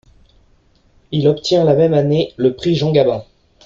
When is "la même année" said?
1.63-2.33